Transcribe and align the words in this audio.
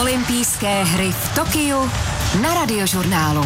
Olympijské 0.00 0.84
hry 0.84 1.12
v 1.12 1.34
Tokiu 1.34 1.90
na 2.42 2.54
radiožurnálu. 2.54 3.44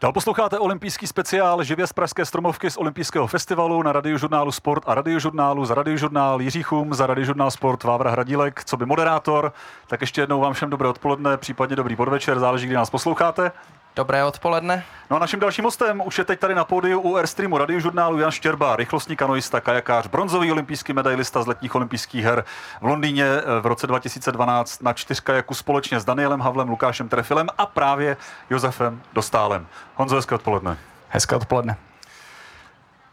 Dál 0.00 0.12
posloucháte 0.12 0.58
olympijský 0.58 1.06
speciál 1.06 1.64
živě 1.64 1.86
z 1.86 1.92
Pražské 1.92 2.24
stromovky 2.24 2.70
z 2.70 2.76
olympijského 2.76 3.26
festivalu 3.26 3.82
na 3.82 3.92
radiožurnálu 3.92 4.52
Sport 4.52 4.82
a 4.86 4.94
radiožurnálu 4.94 5.64
za 5.64 5.74
radiožurnál 5.74 6.40
Jiří 6.40 6.62
Chum, 6.62 6.94
za 6.94 7.06
radiožurnál 7.06 7.50
Sport 7.50 7.84
Vávra 7.84 8.10
Hradílek, 8.10 8.64
co 8.64 8.76
by 8.76 8.86
moderátor. 8.86 9.52
Tak 9.86 10.00
ještě 10.00 10.20
jednou 10.20 10.40
vám 10.40 10.52
všem 10.52 10.70
dobré 10.70 10.88
odpoledne, 10.88 11.36
případně 11.36 11.76
dobrý 11.76 11.96
podvečer, 11.96 12.38
záleží, 12.38 12.66
kdy 12.66 12.74
nás 12.74 12.90
posloucháte. 12.90 13.52
Dobré 13.98 14.24
odpoledne. 14.24 14.84
No 15.10 15.16
a 15.16 15.18
naším 15.18 15.40
dalším 15.40 15.64
hostem 15.64 16.02
už 16.04 16.18
je 16.18 16.24
teď 16.24 16.40
tady 16.40 16.54
na 16.54 16.64
pódiu 16.64 17.00
u 17.00 17.16
Airstreamu 17.16 17.58
radiožurnálu 17.58 18.18
Jan 18.18 18.30
Štěrba, 18.30 18.76
rychlostní 18.76 19.16
kanoista, 19.16 19.60
kajakář, 19.60 20.06
bronzový 20.06 20.52
olympijský 20.52 20.92
medailista 20.92 21.42
z 21.42 21.46
letních 21.46 21.74
olympijských 21.74 22.24
her 22.24 22.44
v 22.80 22.84
Londýně 22.84 23.24
eh, 23.24 23.60
v 23.60 23.66
roce 23.66 23.86
2012 23.86 24.82
na 24.82 24.92
čtyřkajaku 24.92 25.54
společně 25.54 26.00
s 26.00 26.04
Danielem 26.04 26.40
Havlem, 26.40 26.68
Lukášem 26.68 27.08
Trefilem 27.08 27.46
a 27.58 27.66
právě 27.66 28.16
Josefem 28.50 29.02
Dostálem. 29.12 29.66
Honzo, 29.94 30.16
hezké 30.16 30.34
odpoledne. 30.34 30.78
Hezké 31.08 31.36
odpoledne. 31.36 31.76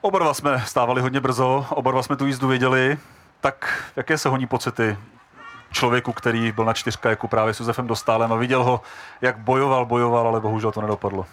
Oba 0.02 0.20
dva 0.20 0.34
jsme 0.34 0.64
stávali 0.66 1.02
hodně 1.02 1.20
brzo, 1.20 1.66
oba 1.70 1.92
dva 1.92 2.04
jsme 2.04 2.16
tu 2.16 2.26
jízdu 2.26 2.48
věděli. 2.48 2.98
Tak 3.42 3.84
jaké 3.96 4.18
se 4.18 4.30
honí 4.30 4.48
pocity 4.48 4.98
člověku, 5.72 6.14
který 6.14 6.52
byl 6.52 6.66
na 6.66 6.74
čtyřka 6.74 7.10
jako 7.10 7.28
právě 7.28 7.54
s 7.54 7.60
Josefem 7.60 7.88
Dostálem 7.88 8.34
a 8.34 8.36
viděl 8.36 8.64
ho, 8.64 8.82
jak 9.22 9.38
bojoval, 9.38 9.86
bojoval, 9.86 10.28
ale 10.28 10.40
bohužel 10.42 10.72
to 10.72 10.82
nedopadlo. 10.82 11.26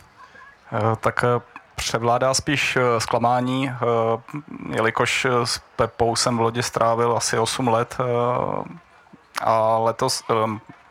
Eh, 0.73 0.97
tak 1.01 1.25
eh, 1.25 1.41
převládá 1.75 2.35
spíš 2.35 2.77
eh, 2.77 3.01
zklamání, 3.01 3.73
jelikož 4.71 5.27
s 5.45 5.59
Pepou 5.77 6.17
jsem 6.17 6.37
v 6.37 6.41
lodi 6.41 6.63
strávil 6.63 7.17
asi 7.17 7.39
8 7.39 7.69
let 7.69 7.99
a 9.43 9.79
letos, 9.79 10.23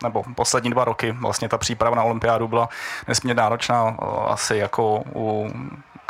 nebo 0.03 0.23
poslední 0.35 0.69
dva 0.69 0.83
roky, 0.83 1.11
vlastně 1.11 1.49
ta 1.49 1.57
příprava 1.57 1.95
na 1.95 2.03
olympiádu 2.03 2.47
byla 2.47 2.69
nesmírně 3.07 3.33
náročná, 3.33 3.97
asi 4.27 4.57
jako 4.57 5.03
u 5.15 5.51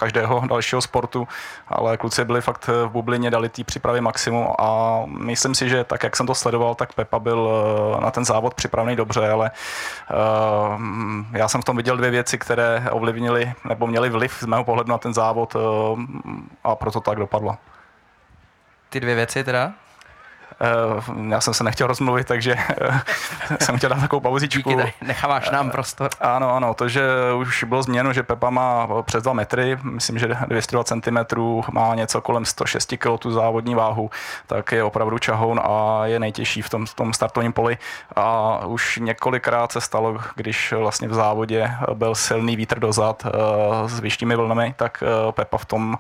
každého 0.02 0.42
dalšího 0.50 0.82
sportu, 0.82 1.28
ale 1.68 1.98
kluci 1.98 2.26
byli 2.26 2.42
fakt 2.42 2.68
v 2.68 2.90
bublině, 2.90 3.30
dali 3.32 3.50
tý 3.50 3.64
přípravy 3.64 4.02
maximum 4.02 4.48
a 4.60 5.02
myslím 5.06 5.56
si, 5.56 5.70
že 5.70 5.84
tak, 5.84 6.04
jak 6.04 6.16
jsem 6.18 6.28
to 6.28 6.36
sledoval, 6.36 6.76
tak 6.76 6.94
Pepa 6.94 7.20
byl 7.20 7.50
eh, 7.50 8.02
na 8.02 8.12
ten 8.12 8.26
závod 8.26 8.54
připravený 8.54 8.96
dobře, 8.96 9.30
ale 9.30 9.52
uh, 10.10 10.82
já 11.38 11.48
jsem 11.48 11.62
v 11.62 11.66
tom 11.66 11.78
viděl 11.78 11.98
dvě 11.98 12.10
věci, 12.10 12.38
které 12.38 12.90
ovlivnily 12.92 13.54
nebo 13.70 13.88
měly 13.88 14.10
vliv 14.10 14.38
z 14.40 14.46
mého 14.46 14.64
pohledu 14.64 14.90
na 14.90 14.98
ten 14.98 15.14
závod 15.14 15.56
uh, 15.56 15.62
a 16.64 16.76
proto 16.76 17.00
tak 17.00 17.18
dopadlo. 17.18 17.58
Ty 18.90 19.00
dvě 19.00 19.16
věci 19.16 19.44
teda? 19.44 19.74
Eh, 20.62 21.04
já 21.30 21.42
jsem 21.42 21.54
se 21.54 21.64
nechtěl 21.64 21.88
rozmluvit, 21.88 22.28
takže 22.28 22.56
eh, 22.82 23.02
jsem 23.62 23.78
chtěl 23.78 23.90
dát 23.90 24.00
takovou 24.00 24.20
pauzičku. 24.20 24.70
Díky, 24.70 24.94
necháváš 25.02 25.50
nám 25.50 25.68
eh, 25.68 25.72
prostor. 25.72 26.10
Ano, 26.20 26.56
ano, 26.56 26.74
to, 26.74 26.90
že 26.90 27.04
už 27.38 27.64
bylo 27.64 27.84
změněno, 27.84 28.14
že 28.14 28.24
Pepa 28.24 28.50
má 28.50 28.88
přes 29.02 29.24
2 29.24 29.34
metry, 29.34 29.78
myslím, 29.84 30.20
že 30.20 30.38
202 30.48 30.84
cm, 30.84 31.18
má 31.72 31.96
něco 31.96 32.22
kolem 32.22 32.46
106 32.46 32.94
kg 32.98 33.20
tu 33.20 33.32
závodní 33.32 33.76
váhu, 33.76 34.10
tak 34.48 34.72
je 34.72 34.84
opravdu 34.84 35.18
čahoun 35.18 35.62
a 35.64 36.02
je 36.06 36.20
nejtěžší 36.20 36.62
v 36.62 36.70
tom, 36.70 36.86
v 36.86 36.94
tom 36.94 37.14
startovním 37.14 37.54
poli. 37.54 37.78
A 38.16 38.58
už 38.66 39.00
několikrát 39.02 39.72
se 39.72 39.82
stalo, 39.82 40.18
když 40.36 40.74
vlastně 40.74 41.08
v 41.08 41.14
závodě 41.14 41.72
byl 41.94 42.16
silný 42.16 42.56
vítr 42.56 42.80
dozad 42.80 43.26
s 43.86 44.00
vyššími 44.00 44.36
vlnami, 44.36 44.74
tak 44.78 45.04
Pepa 45.32 45.58
v 45.58 45.66
tom 45.66 45.98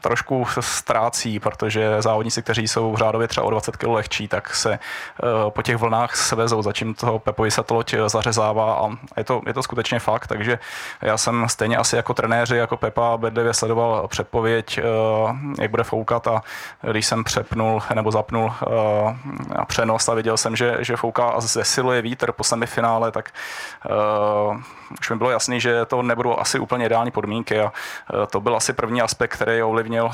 trošku 0.00 0.46
ztrácí, 0.60 1.40
protože 1.40 2.02
závodníci, 2.02 2.42
kteří 2.42 2.68
jsou 2.68 2.96
řádově 2.96 3.21
řádově 3.22 3.28
třeba 3.28 3.46
o 3.46 3.50
20 3.50 3.76
kg 3.76 3.88
lehčí, 3.88 4.28
tak 4.28 4.54
se 4.54 4.72
eh, 4.72 5.50
po 5.50 5.62
těch 5.62 5.76
vlnách 5.76 6.16
se 6.16 6.36
vezou, 6.36 6.62
začím 6.62 6.94
toho 6.94 7.18
Pepovi 7.18 7.50
se 7.50 7.62
to 7.62 7.74
loď 7.74 7.94
zařezává 8.06 8.74
a 8.74 8.90
je 9.16 9.24
to, 9.24 9.42
je 9.46 9.54
to 9.54 9.62
skutečně 9.62 9.98
fakt, 9.98 10.26
takže 10.26 10.58
já 11.02 11.16
jsem 11.16 11.48
stejně 11.48 11.76
asi 11.76 11.96
jako 11.96 12.14
trenéři, 12.14 12.56
jako 12.56 12.76
Pepa 12.76 13.16
bedlivě 13.16 13.54
sledoval 13.54 14.08
předpověď, 14.08 14.78
eh, 14.78 14.82
jak 15.62 15.70
bude 15.70 15.84
foukat 15.84 16.26
a 16.26 16.42
když 16.90 17.06
jsem 17.06 17.24
přepnul 17.24 17.82
nebo 17.94 18.10
zapnul 18.10 18.52
eh, 18.52 19.64
přenos 19.66 20.08
a 20.08 20.14
viděl 20.14 20.36
jsem, 20.36 20.56
že, 20.56 20.76
že 20.80 20.96
fouká 20.96 21.24
a 21.24 21.40
zesiluje 21.40 22.02
vítr 22.02 22.32
po 22.32 22.44
semifinále, 22.44 23.10
tak 23.10 23.30
už 25.00 25.10
mi 25.10 25.16
bylo 25.16 25.30
jasný, 25.30 25.60
že 25.60 25.84
to 25.86 26.02
nebudou 26.02 26.38
asi 26.38 26.58
úplně 26.58 26.86
ideální 26.86 27.10
podmínky 27.10 27.60
a 27.60 27.72
to 28.30 28.40
byl 28.40 28.56
asi 28.56 28.72
první 28.72 29.02
aspekt, 29.02 29.32
který 29.32 29.62
ovlivnil 29.62 30.10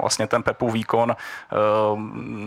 vlastně 0.00 0.26
ten 0.26 0.42
Pepův 0.42 0.72
výkon 0.72 1.16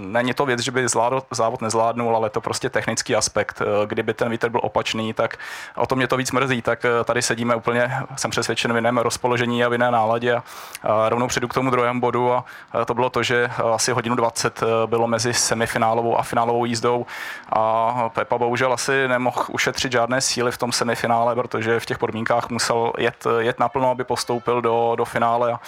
není 0.10 0.34
to 0.34 0.46
věc, 0.46 0.60
že 0.60 0.72
by 0.72 0.88
závod 1.32 1.62
nezvládnul, 1.62 2.16
ale 2.16 2.30
to 2.30 2.42
prostě 2.42 2.70
technický 2.70 3.16
aspekt. 3.16 3.62
Eh, 3.62 3.88
kdyby 3.88 4.14
ten 4.14 4.30
vítr 4.30 4.50
byl 4.50 4.60
opačný, 4.64 5.14
tak 5.14 5.38
o 5.76 5.86
to 5.86 5.96
mě 5.96 6.08
to 6.08 6.18
víc 6.18 6.32
mrzí, 6.32 6.62
tak 6.62 6.86
eh, 6.86 7.04
tady 7.04 7.22
sedíme 7.22 7.56
úplně, 7.56 7.92
jsem 8.16 8.32
přesvědčen, 8.32 8.74
v 8.74 8.76
jiném 8.76 8.98
rozpoložení 8.98 9.64
a 9.64 9.70
v 9.70 9.72
jiné 9.72 9.92
náladě 9.92 10.36
a, 10.36 11.10
rovnou 11.10 11.28
přijdu 11.28 11.48
k 11.48 11.54
tomu 11.54 11.72
druhému 11.72 12.02
bodu 12.02 12.34
a 12.34 12.46
to 12.86 12.94
bylo 12.94 13.10
to, 13.10 13.24
že 13.24 13.50
asi 13.74 13.92
hodinu 13.92 14.16
20 14.16 14.64
eh, 14.64 14.88
bylo 14.88 15.08
mezi 15.08 15.34
semifinálovou 15.34 16.20
a 16.20 16.24
finálovou 16.24 16.66
jízdou 16.66 17.06
a 17.54 18.10
Pepa 18.14 18.38
bohužel 18.38 18.74
asi 18.74 19.08
nemohl 19.08 19.46
ušetřit 19.50 19.92
žádné 19.92 20.22
síly 20.22 20.52
v 20.52 20.58
tom 20.58 20.72
semifinále, 20.72 21.36
protože 21.36 21.80
v 21.80 21.86
těch 21.86 21.98
podmínkách 21.98 22.50
musel 22.50 22.94
jet, 22.98 23.28
jet 23.40 23.60
naplno, 23.60 23.90
aby 23.90 24.04
postoupil 24.04 24.62
do, 24.62 24.94
do 24.98 25.06
finále 25.06 25.52
a 25.52 25.60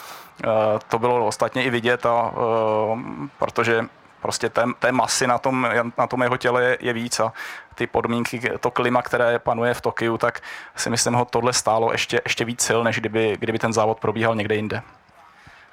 to 0.90 1.00
bylo 1.00 1.26
ostatně 1.26 1.64
i 1.64 1.70
vidět, 1.70 2.06
a, 2.06 2.32
protože 3.40 3.71
prostě 4.22 4.50
té, 4.50 4.64
té 4.80 4.92
masy 4.92 5.28
na 5.28 5.38
tom, 5.38 5.68
na 5.98 6.08
tom 6.08 6.22
jeho 6.22 6.38
těle 6.38 6.64
je, 6.64 6.78
je 6.82 6.94
víc 6.94 7.20
a 7.20 7.34
ty 7.76 7.88
podmínky, 7.88 8.42
to 8.60 8.72
klima, 8.72 9.02
které 9.02 9.40
panuje 9.40 9.74
v 9.74 9.82
Tokiu, 9.82 10.18
tak 10.18 10.40
si 10.76 10.90
myslím, 10.90 11.14
ho 11.14 11.26
tohle 11.26 11.54
stálo 11.54 11.92
ještě, 11.92 12.22
ještě 12.26 12.46
víc 12.46 12.62
sil, 12.68 12.80
než 12.84 13.00
kdyby, 13.00 13.38
kdyby 13.40 13.60
ten 13.60 13.74
závod 13.74 14.00
probíhal 14.00 14.36
někde 14.36 14.56
jinde. 14.56 14.82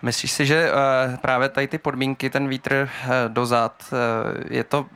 Myslíš 0.02 0.32
si, 0.32 0.46
že 0.46 0.72
uh, 0.72 1.16
právě 1.16 1.48
tady 1.48 1.68
ty 1.68 1.78
podmínky, 1.78 2.30
ten 2.30 2.48
vítr 2.48 2.88
uh, 3.04 3.10
dozad, 3.28 3.84
uh, 3.92 3.98
je 4.50 4.64
to, 4.64 4.86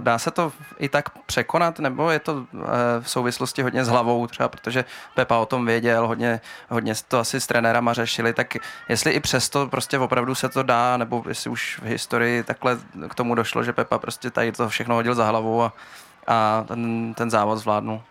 dá 0.00 0.18
se 0.18 0.30
to 0.30 0.52
i 0.78 0.88
tak 0.88 1.18
překonat, 1.18 1.78
nebo 1.78 2.10
je 2.10 2.18
to 2.18 2.46
v 3.00 3.10
souvislosti 3.10 3.62
hodně 3.62 3.84
s 3.84 3.88
hlavou 3.88 4.26
třeba, 4.26 4.48
protože 4.48 4.84
Pepa 5.14 5.38
o 5.38 5.46
tom 5.46 5.66
věděl, 5.66 6.06
hodně, 6.06 6.40
hodně 6.68 6.94
to 7.08 7.18
asi 7.18 7.40
s 7.40 7.46
trenérama 7.46 7.92
řešili, 7.92 8.32
tak 8.32 8.56
jestli 8.88 9.12
i 9.12 9.20
přesto 9.20 9.66
prostě 9.66 9.98
opravdu 9.98 10.34
se 10.34 10.48
to 10.48 10.62
dá, 10.62 10.96
nebo 10.96 11.24
jestli 11.28 11.50
už 11.50 11.78
v 11.82 11.86
historii 11.86 12.42
takhle 12.42 12.78
k 13.08 13.14
tomu 13.14 13.34
došlo, 13.34 13.64
že 13.64 13.72
Pepa 13.72 13.98
prostě 13.98 14.30
tady 14.30 14.52
to 14.52 14.68
všechno 14.68 14.94
hodil 14.94 15.14
za 15.14 15.26
hlavu 15.26 15.62
a, 15.62 15.72
a 16.26 16.64
ten, 16.68 17.14
ten 17.14 17.30
závod 17.30 17.58
zvládnul. 17.58 18.02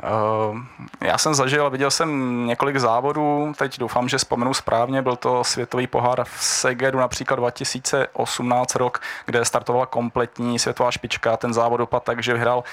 Eh, 0.00 1.06
já 1.06 1.18
jsem 1.18 1.34
zažil, 1.34 1.70
viděl 1.70 1.90
jsem 1.90 2.46
několik 2.46 2.76
závodů, 2.76 3.52
teď 3.58 3.78
doufám, 3.78 4.08
že 4.08 4.18
vzpomenu 4.18 4.54
správně, 4.54 5.02
byl 5.02 5.16
to 5.16 5.44
světový 5.44 5.86
pohár 5.86 6.24
v 6.24 6.44
Segedu 6.44 6.98
například 6.98 7.36
2018 7.36 8.74
rok, 8.74 9.00
kde 9.26 9.44
startovala 9.44 9.86
kompletní 9.86 10.58
světová 10.58 10.90
špička, 10.90 11.36
ten 11.36 11.54
závod 11.54 11.78
dopad, 11.78 12.04
takže 12.04 12.32
vyhrál 12.32 12.64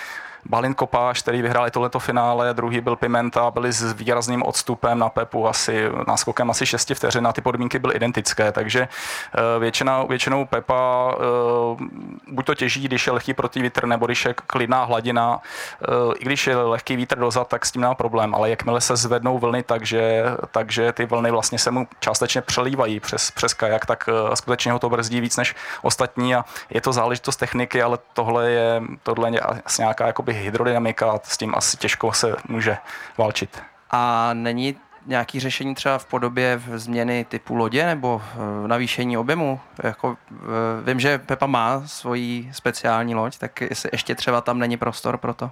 Balin 0.45 0.73
Kopáš, 0.73 1.21
který 1.21 1.41
vyhrál 1.41 1.67
i 1.67 1.71
tohleto 1.71 1.99
finále, 1.99 2.53
druhý 2.53 2.81
byl 2.81 2.95
Pimenta, 2.95 3.51
byli 3.51 3.71
s 3.71 3.93
výrazným 3.93 4.43
odstupem 4.43 4.99
na 4.99 5.09
Pepu, 5.09 5.47
asi 5.47 5.89
náskokem 6.07 6.49
asi 6.49 6.65
6 6.65 6.91
vteřin 6.93 7.27
a 7.27 7.33
ty 7.33 7.41
podmínky 7.41 7.79
byly 7.79 7.95
identické, 7.95 8.51
takže 8.51 8.87
eh, 8.87 9.59
většina, 9.59 10.03
většinou 10.03 10.45
Pepa 10.45 11.13
eh, 11.13 11.85
buď 12.27 12.45
to 12.45 12.55
těží, 12.55 12.83
když 12.83 13.07
je 13.07 13.13
lehký 13.13 13.33
protivítr, 13.33 13.85
nebo 13.85 14.05
když 14.05 14.25
je 14.25 14.33
klidná 14.33 14.83
hladina, 14.83 15.41
eh, 15.81 15.87
i 16.19 16.25
když 16.25 16.47
je 16.47 16.55
lehký 16.55 16.95
vítr 16.95 17.19
dozad, 17.19 17.47
tak 17.47 17.65
s 17.65 17.71
tím 17.71 17.81
má 17.81 17.95
problém, 17.95 18.35
ale 18.35 18.49
jakmile 18.49 18.81
se 18.81 18.95
zvednou 18.95 19.39
vlny, 19.39 19.63
takže, 19.63 20.23
takže 20.51 20.91
ty 20.91 21.05
vlny 21.05 21.31
vlastně 21.31 21.59
se 21.59 21.71
mu 21.71 21.87
částečně 21.99 22.41
přelívají 22.41 22.99
přes, 22.99 23.31
přes 23.31 23.53
kajak, 23.53 23.85
tak 23.85 24.09
skutečně 24.33 24.71
ho 24.71 24.79
to 24.79 24.89
brzdí 24.89 25.21
víc 25.21 25.37
než 25.37 25.55
ostatní 25.81 26.35
a 26.35 26.45
je 26.69 26.81
to 26.81 26.93
záležitost 26.93 27.35
techniky, 27.35 27.81
ale 27.81 27.97
tohle 28.13 28.51
je, 28.51 28.81
tohle 29.03 29.29
je 29.29 29.41
nějaká 29.79 30.07
jakoby 30.07 30.28
jakoby 30.29 30.45
hydrodynamika 30.45 31.19
s 31.23 31.37
tím 31.37 31.55
asi 31.55 31.77
těžko 31.77 32.13
se 32.13 32.35
může 32.47 32.77
válčit. 33.17 33.61
A 33.91 34.29
není 34.33 34.75
nějaký 35.05 35.39
řešení 35.39 35.75
třeba 35.75 35.97
v 35.97 36.05
podobě 36.05 36.61
změny 36.75 37.25
typu 37.29 37.55
lodě 37.55 37.85
nebo 37.85 38.21
eh, 38.21 38.67
navýšení 38.67 39.17
objemu? 39.17 39.59
Jako, 39.83 40.17
eh, 40.31 40.35
vím, 40.83 40.99
že 40.99 41.17
Pepa 41.17 41.45
má 41.45 41.81
svoji 41.85 42.49
speciální 42.53 43.15
loď, 43.15 43.37
tak 43.37 43.61
jestli 43.61 43.89
ještě 43.93 44.15
třeba 44.15 44.41
tam 44.41 44.59
není 44.59 44.77
prostor 44.77 45.17
pro 45.17 45.33
to? 45.33 45.51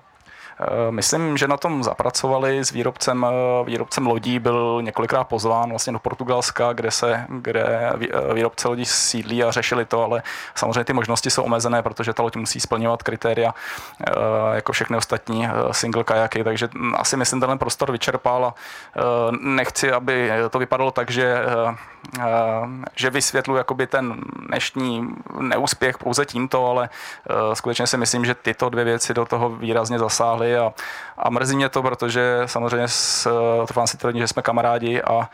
Eh, 0.59 0.91
myslím, 0.91 1.37
že 1.37 1.47
na 1.47 1.57
tom 1.57 1.83
zapracovali 1.83 2.65
s 2.65 2.71
výrobcem, 2.71 3.25
eh, 3.25 3.65
výrobcem 3.65 4.07
lodí, 4.07 4.39
byl 4.39 4.79
několikrát 4.81 5.23
pozván 5.23 5.69
vlastně 5.69 5.93
do 5.93 5.99
Portugalska, 5.99 6.73
kde 6.73 6.91
se, 6.91 7.25
kde 7.29 7.63
eh, 7.63 8.33
výrobce 8.33 8.67
lodí 8.67 8.85
sídlí 8.85 9.43
a 9.43 9.51
řešili 9.51 9.85
to, 9.85 10.03
ale 10.03 10.23
samozřejmě 10.55 10.83
ty 10.83 10.93
možnosti 10.93 11.29
jsou 11.29 11.43
omezené, 11.43 11.81
protože 11.81 12.13
ta 12.13 12.23
loď 12.23 12.35
musí 12.35 12.59
splňovat 12.59 13.03
kritéria 13.03 13.53
jako 14.53 14.71
všechny 14.71 14.97
ostatní 14.97 15.47
single 15.71 16.03
kajaky, 16.03 16.43
takže 16.43 16.69
asi 16.93 17.17
myslím, 17.17 17.41
ten 17.41 17.57
prostor 17.57 17.91
vyčerpal 17.91 18.45
a 18.45 18.53
nechci, 19.41 19.91
aby 19.91 20.31
to 20.49 20.59
vypadalo 20.59 20.91
tak, 20.91 21.11
že 21.11 21.45
že 22.95 23.09
vysvětlu 23.09 23.55
jakoby 23.55 23.87
ten 23.87 24.21
dnešní 24.47 25.15
neúspěch 25.39 25.97
pouze 25.97 26.25
tímto, 26.25 26.65
ale 26.65 26.89
skutečně 27.53 27.87
si 27.87 27.97
myslím, 27.97 28.25
že 28.25 28.35
tyto 28.35 28.69
dvě 28.69 28.83
věci 28.83 29.13
do 29.13 29.25
toho 29.25 29.49
výrazně 29.49 29.99
zasáhly 29.99 30.57
a, 30.57 30.73
a 31.17 31.29
mrzí 31.29 31.55
mě 31.55 31.69
to, 31.69 31.81
protože 31.81 32.41
samozřejmě 32.45 32.87
s, 32.87 33.27
trvám 33.67 33.87
si 33.87 33.97
tvrdí, 33.97 34.19
že 34.19 34.27
jsme 34.27 34.41
kamarádi 34.41 35.01
a, 35.01 35.11
a 35.11 35.29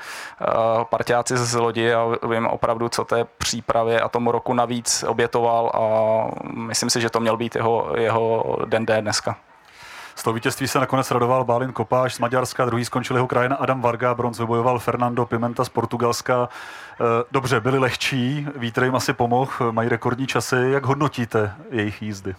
partiáci 0.86 1.38
z 1.38 1.54
lodi 1.54 1.94
a 1.94 2.06
vím 2.30 2.48
opravdu, 2.48 2.90
co 2.90 3.06
té 3.06 3.26
přípravě 3.38 4.02
a 4.02 4.10
tomu 4.10 4.32
roku 4.32 4.54
navíc 4.54 5.04
obětoval 5.08 5.72
a 5.74 5.82
myslím 6.54 6.90
si, 6.90 7.02
že 7.02 7.10
to 7.10 7.20
měl 7.20 7.38
být 7.38 7.56
jeho, 7.56 7.92
jeho 7.96 8.58
den 8.66 8.86
D 8.86 9.02
dneska. 9.02 9.36
Z 10.16 10.24
toho 10.24 10.34
vítězství 10.34 10.68
se 10.68 10.80
nakonec 10.80 11.12
radoval 11.12 11.44
Bálin 11.44 11.72
Kopáš 11.72 12.16
z 12.16 12.20
Maďarska, 12.20 12.66
druhý 12.66 12.86
skončil 12.86 13.16
jeho 13.16 13.28
krajina 13.28 13.56
Adam 13.56 13.82
Varga, 13.82 14.16
bronz 14.16 14.40
vybojoval 14.40 14.80
Fernando 14.80 15.26
Pimenta 15.26 15.66
z 15.66 15.70
Portugalska. 15.70 16.50
Eh, 16.94 17.24
dobře, 17.32 17.60
byli 17.60 17.80
lehčí, 17.80 18.48
vítr 18.56 18.84
jim 18.84 18.96
asi 18.96 19.14
pomohl, 19.14 19.72
mají 19.72 19.90
rekordní 19.90 20.28
časy. 20.28 20.56
Jak 20.56 20.86
hodnotíte 20.86 21.56
jejich 21.72 22.02
jízdy? 22.02 22.36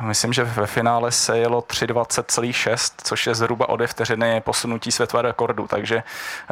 Myslím, 0.00 0.32
že 0.32 0.44
ve 0.44 0.66
finále 0.66 1.12
se 1.12 1.38
jelo 1.38 1.60
3.20,6, 1.60 2.94
což 3.04 3.26
je 3.26 3.34
zhruba 3.34 3.68
o 3.68 3.76
dvě 3.76 3.88
vteřiny 3.88 4.40
posunutí 4.40 4.92
světového 4.92 5.22
rekordu, 5.22 5.66
takže 5.66 6.02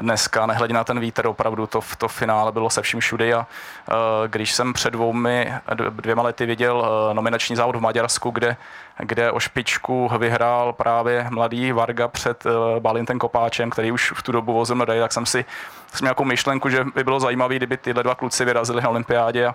dneska, 0.00 0.46
nehledě 0.46 0.74
na 0.74 0.84
ten 0.84 1.00
vítr, 1.00 1.26
opravdu 1.26 1.66
to, 1.66 1.80
to 1.98 2.08
finále 2.08 2.52
bylo 2.52 2.70
se 2.70 2.82
vším 2.82 3.00
všudy. 3.00 3.34
A 3.34 3.38
uh, 3.38 3.94
když 4.26 4.52
jsem 4.52 4.72
před 4.72 4.90
dvoumi, 4.90 5.54
dvěma 5.90 6.22
lety 6.22 6.46
viděl 6.46 6.76
uh, 6.78 7.14
nominační 7.14 7.56
závod 7.56 7.76
v 7.76 7.80
Maďarsku, 7.80 8.30
kde, 8.30 8.56
kde 8.98 9.32
o 9.32 9.40
špičku 9.40 10.10
vyhrál 10.18 10.72
právě 10.72 11.26
mladý 11.30 11.72
Varga 11.72 12.08
před 12.08 12.46
uh, 12.46 12.52
Balintem 12.78 13.18
Kopáčem, 13.18 13.70
který 13.70 13.92
už 13.92 14.12
v 14.16 14.22
tu 14.22 14.32
dobu 14.32 14.52
vozil 14.52 14.76
medaili, 14.76 15.02
tak 15.02 15.12
jsem 15.12 15.26
si 15.26 15.44
jsem 15.94 16.04
nějakou 16.04 16.24
myšlenku, 16.24 16.68
že 16.68 16.84
by 16.94 17.04
bylo 17.04 17.20
zajímavé, 17.20 17.54
kdyby 17.56 17.76
tyhle 17.76 18.02
dva 18.02 18.14
kluci 18.14 18.44
vyrazili 18.44 18.82
na 18.82 18.88
olympiádě 18.88 19.46
a 19.46 19.54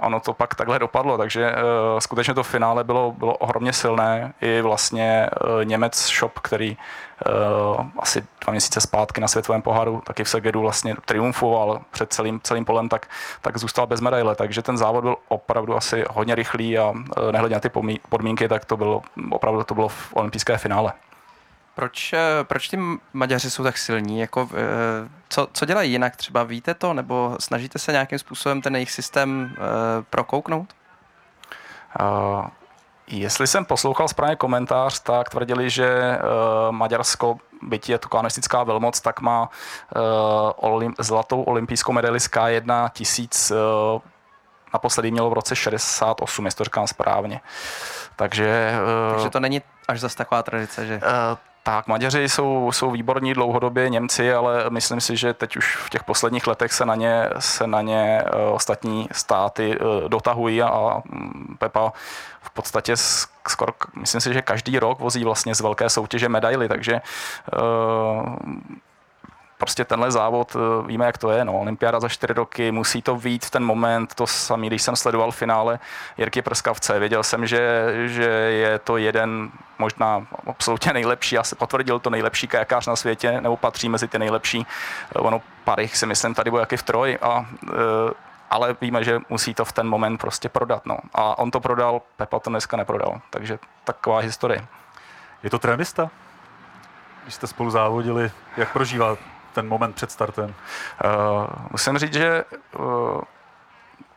ono 0.00 0.20
to 0.20 0.32
pak 0.32 0.54
takhle 0.54 0.78
dopadlo, 0.78 1.18
takže 1.18 1.52
uh, 1.52 1.98
skutečně 1.98 2.34
to 2.34 2.42
finále 2.42 2.84
bylo, 2.84 3.12
bylo 3.12 3.36
ohromně 3.36 3.72
silné. 3.72 4.32
I 4.40 4.60
vlastně 4.62 5.30
uh, 5.30 5.64
Němec 5.64 6.08
Shop, 6.08 6.38
který 6.38 6.76
uh, 6.76 7.86
asi 7.98 8.20
dva 8.44 8.50
měsíce 8.50 8.80
zpátky 8.80 9.20
na 9.20 9.28
světovém 9.28 9.62
poháru, 9.62 10.02
taky 10.06 10.24
v 10.24 10.28
Segedu 10.28 10.60
vlastně 10.60 10.94
triumfoval 11.04 11.80
před 11.90 12.12
celým, 12.12 12.40
celým 12.42 12.64
polem, 12.64 12.88
tak, 12.88 13.06
tak 13.40 13.58
zůstal 13.58 13.86
bez 13.86 14.00
medaile. 14.00 14.34
Takže 14.34 14.62
ten 14.62 14.76
závod 14.78 15.04
byl 15.04 15.16
opravdu 15.28 15.76
asi 15.76 16.04
hodně 16.10 16.34
rychlý 16.34 16.78
a 16.78 16.90
uh, 16.90 17.32
nehledě 17.32 17.54
na 17.54 17.60
ty 17.60 17.70
podmínky, 18.08 18.48
tak 18.48 18.64
to 18.64 18.76
bylo 18.76 19.02
opravdu 19.30 19.64
to 19.64 19.74
bylo 19.74 19.88
v 19.88 20.12
olympijské 20.12 20.58
finále. 20.58 20.92
Proč, 21.80 22.14
proč 22.42 22.68
ty 22.68 22.78
Maďaři 23.12 23.50
jsou 23.50 23.62
tak 23.62 23.78
silní? 23.78 24.20
Jako, 24.20 24.48
co, 25.28 25.48
co 25.52 25.64
dělají 25.64 25.92
jinak? 25.92 26.16
Třeba 26.16 26.42
víte 26.42 26.74
to? 26.74 26.94
Nebo 26.94 27.36
snažíte 27.40 27.78
se 27.78 27.92
nějakým 27.92 28.18
způsobem 28.18 28.62
ten 28.62 28.74
jejich 28.74 28.90
systém 28.90 29.42
uh, 29.50 30.04
prokouknout? 30.10 30.74
Uh, 32.00 32.46
jestli 33.06 33.46
jsem 33.46 33.64
poslouchal 33.64 34.08
správně 34.08 34.36
komentář, 34.36 35.00
tak 35.00 35.30
tvrdili, 35.30 35.70
že 35.70 36.18
uh, 36.18 36.72
Maďarsko, 36.72 37.38
byť 37.62 37.88
je 37.88 37.98
to 37.98 38.08
kanistická 38.08 38.62
velmoc, 38.62 39.00
tak 39.00 39.20
má 39.20 39.42
uh, 39.48 40.00
olim, 40.56 40.94
zlatou 40.98 41.42
olympijskou 41.42 41.92
medaili 41.92 42.20
z 42.20 42.26
K1 42.26 42.90
tisíc 42.92 43.50
uh, 43.50 44.00
naposledy 44.72 45.10
mělo 45.10 45.30
v 45.30 45.32
roce 45.32 45.56
68, 45.56 46.44
jestli 46.44 46.58
to 46.58 46.64
říkám 46.64 46.86
správně. 46.86 47.40
Takže, 48.16 48.72
Takže 49.12 49.30
to 49.30 49.40
není 49.40 49.62
až 49.88 50.00
zase 50.00 50.16
taková 50.16 50.42
tradice, 50.42 50.86
že... 50.86 50.96
Uh, 50.96 51.38
tak, 51.70 51.86
Maďaři 51.86 52.28
jsou, 52.28 52.72
jsou 52.72 52.90
výborní 52.90 53.34
dlouhodobě, 53.34 53.88
Němci, 53.88 54.32
ale 54.32 54.70
myslím 54.70 55.00
si, 55.00 55.16
že 55.16 55.34
teď 55.34 55.56
už 55.56 55.76
v 55.76 55.90
těch 55.90 56.04
posledních 56.04 56.46
letech 56.46 56.72
se 56.72 56.86
na 56.86 56.94
ně, 56.94 57.28
se 57.38 57.66
na 57.66 57.82
ně 57.82 58.24
uh, 58.24 58.54
ostatní 58.54 59.08
státy 59.12 59.78
uh, 59.78 60.08
dotahují 60.08 60.62
a 60.62 60.94
um, 60.94 61.56
Pepa 61.58 61.92
v 62.42 62.50
podstatě 62.50 62.96
skoro, 63.48 63.72
myslím 63.96 64.20
si, 64.20 64.34
že 64.34 64.42
každý 64.42 64.78
rok 64.78 64.98
vozí 64.98 65.24
vlastně 65.24 65.54
z 65.54 65.60
velké 65.60 65.88
soutěže 65.88 66.28
medaily, 66.28 66.68
takže 66.68 67.00
uh, 67.52 68.24
prostě 69.60 69.84
tenhle 69.84 70.10
závod, 70.10 70.56
eh, 70.56 70.86
víme, 70.86 71.06
jak 71.06 71.18
to 71.18 71.30
je, 71.30 71.44
no, 71.44 71.60
olympiáda 71.60 72.00
za 72.00 72.08
čtyři 72.08 72.32
roky, 72.32 72.72
musí 72.72 73.02
to 73.02 73.16
být 73.16 73.44
v 73.44 73.50
ten 73.50 73.64
moment, 73.64 74.14
to 74.14 74.26
samý, 74.26 74.66
když 74.66 74.82
jsem 74.82 74.96
sledoval 74.96 75.30
finále 75.30 75.78
Jirky 76.18 76.42
Prskavce, 76.42 76.98
věděl 76.98 77.22
jsem, 77.22 77.46
že, 77.46 77.92
že 78.06 78.24
je 78.64 78.78
to 78.78 78.96
jeden 78.96 79.50
možná 79.78 80.26
absolutně 80.46 80.92
nejlepší, 80.92 81.34
já 81.34 81.44
se 81.44 81.56
potvrdil 81.56 81.98
to 81.98 82.10
nejlepší 82.10 82.48
kajakář 82.48 82.86
na 82.86 82.96
světě, 82.96 83.40
nebo 83.40 83.56
patří 83.56 83.88
mezi 83.88 84.08
ty 84.08 84.18
nejlepší, 84.18 84.66
eh, 85.16 85.18
ono 85.18 85.42
Parych 85.64 85.96
si 85.96 86.06
myslím 86.06 86.34
tady 86.34 86.50
byl 86.50 86.60
jaký 86.60 86.76
v 86.76 86.82
troj 86.82 87.18
a 87.22 87.46
eh, 87.68 87.76
ale 88.50 88.76
víme, 88.80 89.04
že 89.04 89.20
musí 89.28 89.54
to 89.54 89.64
v 89.64 89.72
ten 89.72 89.88
moment 89.88 90.18
prostě 90.18 90.48
prodat. 90.48 90.86
No. 90.86 90.98
A 91.14 91.38
on 91.38 91.50
to 91.50 91.60
prodal, 91.60 92.02
Pepa 92.16 92.38
to 92.38 92.50
dneska 92.50 92.76
neprodal. 92.76 93.20
Takže 93.30 93.58
taková 93.84 94.18
historie. 94.18 94.66
Je 95.42 95.50
to 95.50 95.58
trénista? 95.58 96.10
Když 97.22 97.34
jste 97.34 97.46
spolu 97.46 97.70
závodili, 97.70 98.30
jak 98.56 98.72
prožívá 98.72 99.16
ten 99.52 99.68
moment 99.68 99.94
před 99.94 100.10
startem? 100.10 100.54
Uh, 101.04 101.46
musím 101.70 101.98
říct, 101.98 102.14
že 102.14 102.44
uh, 102.78 103.20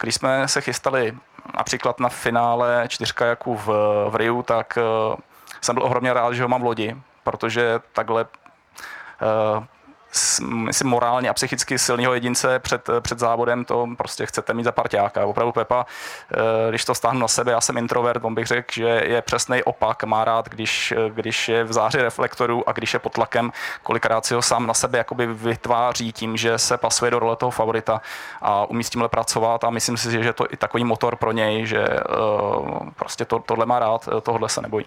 když 0.01 0.15
jsme 0.15 0.47
se 0.47 0.62
chystali 0.62 1.18
například 1.57 2.00
na 2.00 2.09
finále 2.09 2.85
čtyřkajaků 2.88 3.57
v, 3.57 3.68
v 4.09 4.15
Riu, 4.15 4.44
tak 4.44 4.77
uh, 4.77 5.15
jsem 5.62 5.75
byl 5.75 5.83
ohromně 5.83 6.13
rád, 6.13 6.33
že 6.33 6.44
ho 6.44 6.50
mám 6.50 6.62
v 6.62 6.65
lodi, 6.65 6.97
protože 7.24 7.80
takhle 7.94 8.25
uh, 8.25 9.63
myslím, 10.42 10.89
morálně 10.89 11.30
a 11.30 11.33
psychicky 11.33 11.80
silného 11.80 12.13
jedince 12.13 12.60
před, 12.60 12.89
před 13.01 13.19
závodem, 13.19 13.65
to 13.65 13.88
prostě 13.98 14.25
chcete 14.25 14.54
mít 14.54 14.63
za 14.63 14.71
parťáka. 14.71 15.25
Opravdu 15.25 15.51
Pepa, 15.51 15.86
eh, 16.33 16.38
když 16.69 16.86
to 16.86 16.95
stáhnu 16.95 17.19
na 17.19 17.27
sebe, 17.27 17.51
já 17.51 17.62
jsem 17.62 17.77
introvert, 17.77 18.25
on 18.25 18.36
bych 18.36 18.48
řekl, 18.48 18.74
že 18.74 18.88
je 19.06 19.21
přesný 19.21 19.63
opak, 19.63 20.04
má 20.04 20.25
rád, 20.25 20.50
když, 20.50 20.94
když 21.10 21.50
je 21.50 21.63
v 21.63 21.74
záři 21.74 22.01
reflektoru 22.01 22.69
a 22.69 22.71
když 22.71 22.94
je 22.94 23.00
pod 23.00 23.13
tlakem, 23.13 23.51
kolikrát 23.83 24.25
si 24.25 24.33
ho 24.33 24.42
sám 24.42 24.68
na 24.68 24.74
sebe 24.74 24.98
jakoby 24.98 25.27
vytváří 25.27 26.12
tím, 26.12 26.38
že 26.38 26.57
se 26.57 26.77
pasuje 26.77 27.12
do 27.12 27.19
role 27.19 27.36
toho 27.36 27.51
favorita 27.51 28.01
a 28.42 28.65
umí 28.65 28.83
s 28.83 28.89
tímhle 28.89 29.10
pracovat 29.10 29.63
a 29.63 29.69
myslím 29.69 29.98
si, 29.98 30.12
že 30.12 30.19
je 30.19 30.33
to 30.33 30.45
i 30.54 30.57
takový 30.57 30.83
motor 30.83 31.15
pro 31.15 31.31
něj, 31.31 31.65
že 31.65 31.86
uh, 31.86 32.89
prostě 32.95 33.25
to, 33.25 33.39
tohle 33.39 33.65
má 33.65 33.80
rád, 33.80 34.10
tohle 34.21 34.50
se 34.50 34.62
nebojí. 34.62 34.86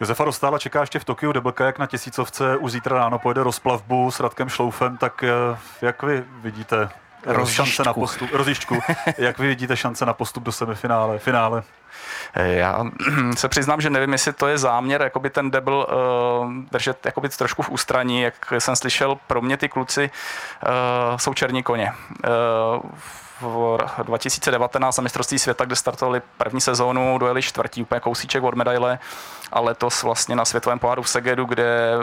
Josefa 0.00 0.24
Rostála 0.24 0.58
čeká 0.58 0.80
ještě 0.80 0.98
v 0.98 1.04
Tokiu 1.04 1.32
debelka, 1.32 1.66
jak 1.66 1.78
na 1.78 1.86
tisícovce. 1.86 2.56
Už 2.56 2.72
zítra 2.72 2.98
ráno 2.98 3.18
pojede 3.18 3.42
rozplavbu 3.42 4.10
s 4.10 4.20
Radkem 4.20 4.48
Šloufem, 4.48 4.96
tak 4.96 5.24
eh, 5.24 5.58
jak 5.82 6.02
vy 6.02 6.24
vidíte 6.42 6.88
šance 7.44 7.82
na 7.84 7.94
postup, 7.94 8.30
rozjišťku, 8.32 8.78
jak 9.18 9.38
vy 9.38 9.48
vidíte 9.48 9.76
šance 9.76 10.06
na 10.06 10.12
postup 10.12 10.42
do 10.42 10.52
semifinále, 10.52 11.18
finále? 11.18 11.62
Eh, 12.34 12.52
já 12.52 12.84
se 13.36 13.48
přiznám, 13.48 13.80
že 13.80 13.90
nevím, 13.90 14.12
jestli 14.12 14.32
to 14.32 14.46
je 14.46 14.58
záměr, 14.58 15.02
jakoby 15.02 15.30
ten 15.30 15.50
debl 15.50 15.86
uh, 15.88 16.52
držet 16.72 17.06
jakoby 17.06 17.28
trošku 17.28 17.62
v 17.62 17.70
ústraní, 17.70 18.22
jak 18.22 18.52
jsem 18.58 18.76
slyšel, 18.76 19.18
pro 19.26 19.42
mě 19.42 19.56
ty 19.56 19.68
kluci 19.68 20.10
uh, 20.10 21.16
jsou 21.16 21.34
černí 21.34 21.62
koně. 21.62 21.92
Uh, 22.28 22.90
v 23.40 23.78
2019 24.02 24.96
na 24.96 25.02
mistrovství 25.02 25.38
světa, 25.38 25.64
kde 25.64 25.76
startovali 25.76 26.22
první 26.36 26.60
sezónu, 26.60 27.18
dojeli 27.18 27.42
čtvrtí, 27.42 27.82
úplně 27.82 28.00
kousíček 28.00 28.42
od 28.42 28.54
medaile 28.54 28.98
a 29.52 29.60
letos 29.60 30.02
vlastně 30.02 30.36
na 30.36 30.44
světovém 30.44 30.78
poháru 30.78 31.02
v 31.02 31.08
Segedu, 31.08 31.44
kde 31.44 31.98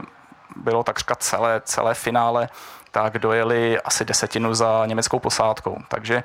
bylo 0.55 0.83
takřka 0.83 1.15
celé, 1.15 1.61
celé 1.65 1.93
finále 1.93 2.49
tak 2.93 3.19
dojeli 3.19 3.81
asi 3.81 4.05
desetinu 4.05 4.53
za 4.53 4.85
německou 4.85 5.19
posádkou. 5.19 5.77
Takže 5.87 6.23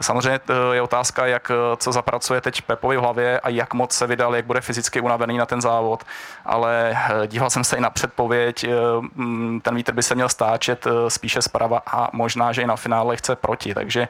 samozřejmě 0.00 0.40
eh, 0.50 0.74
je 0.74 0.82
otázka, 0.82 1.26
jak 1.26 1.50
eh, 1.50 1.76
co 1.76 1.92
zapracuje 1.92 2.40
teď 2.40 2.62
Pepovi 2.62 2.96
v 2.96 3.00
hlavě 3.00 3.40
a 3.40 3.48
jak 3.48 3.74
moc 3.74 3.92
se 3.92 4.06
vydal, 4.06 4.36
jak 4.36 4.44
bude 4.44 4.60
fyzicky 4.60 5.00
unavený 5.00 5.38
na 5.38 5.46
ten 5.46 5.60
závod. 5.60 6.04
Ale 6.44 6.92
eh, 6.94 7.26
díval 7.26 7.50
jsem 7.50 7.64
se 7.64 7.76
i 7.76 7.80
na 7.80 7.90
předpověď, 7.90 8.66
mm, 9.14 9.60
ten 9.60 9.74
vítr 9.74 9.92
by 9.92 10.02
se 10.02 10.14
měl 10.14 10.28
stáčet 10.28 10.86
spíše 11.08 11.42
zprava 11.42 11.82
a 11.86 12.08
možná, 12.12 12.52
že 12.52 12.62
i 12.62 12.66
na 12.66 12.76
finále 12.76 13.16
chce 13.16 13.36
proti. 13.36 13.74
Takže 13.74 14.08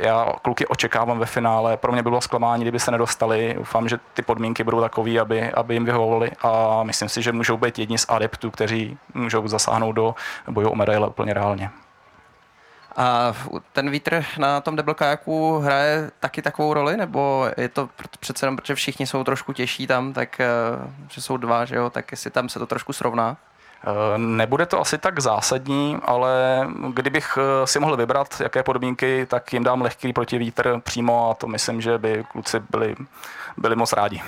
já 0.00 0.32
kluky 0.42 0.66
očekávám 0.66 1.18
ve 1.18 1.26
finále. 1.26 1.76
Pro 1.76 1.92
mě 1.92 2.02
bylo 2.02 2.20
zklamání, 2.20 2.64
kdyby 2.64 2.80
se 2.80 2.90
nedostali. 2.90 3.54
Doufám, 3.58 3.88
že 3.88 3.98
ty 4.14 4.22
podmínky 4.22 4.64
budou 4.64 4.80
takové, 4.80 5.20
aby, 5.20 5.52
aby 5.52 5.74
jim 5.74 5.84
vyhovovali 5.84 6.30
a 6.42 6.82
myslím 6.82 7.08
si, 7.08 7.22
že 7.22 7.32
můžou 7.32 7.56
být 7.56 7.78
jedni 7.78 7.98
z 7.98 8.06
adeptů, 8.08 8.50
kteří 8.50 8.98
můžou 9.14 9.48
zasáhnout 9.48 9.92
do 9.92 10.14
boju 10.50 10.68
o 10.68 10.81
medaile 10.82 11.08
úplně 11.08 11.34
reálně. 11.34 11.70
A 12.96 13.34
ten 13.72 13.90
vítr 13.90 14.24
na 14.38 14.60
tom 14.60 14.76
double 14.76 14.94
kajaku 14.94 15.58
hraje 15.58 16.10
taky 16.20 16.42
takovou 16.42 16.74
roli, 16.74 16.96
nebo 16.96 17.50
je 17.56 17.68
to 17.68 17.88
přece 18.20 18.46
jenom, 18.46 18.56
protože 18.56 18.74
všichni 18.74 19.06
jsou 19.06 19.24
trošku 19.24 19.52
těžší 19.52 19.86
tam, 19.86 20.12
tak 20.12 20.40
eh, 20.40 20.46
že 21.10 21.20
jsou 21.20 21.36
dva, 21.36 21.64
že 21.64 21.76
jo, 21.76 21.90
tak 21.90 22.10
jestli 22.10 22.30
tam 22.30 22.48
se 22.48 22.58
to 22.58 22.66
trošku 22.66 22.92
srovná? 22.92 23.36
Eh, 23.84 24.18
nebude 24.18 24.66
to 24.66 24.80
asi 24.80 24.98
tak 24.98 25.20
zásadní, 25.20 25.98
ale 26.02 26.30
kdybych 26.94 27.38
eh, 27.40 27.66
si 27.66 27.80
mohl 27.80 27.96
vybrat, 27.96 28.40
jaké 28.40 28.62
podmínky, 28.62 29.26
tak 29.26 29.52
jim 29.52 29.64
dám 29.64 29.82
lehký 29.82 30.12
protivítr 30.12 30.80
přímo 30.80 31.30
a 31.30 31.34
to 31.34 31.46
myslím, 31.46 31.80
že 31.80 31.98
by 31.98 32.24
kluci 32.32 32.60
byli, 32.70 32.96
byli 33.56 33.76
moc 33.76 33.92
rádi. 33.92 34.22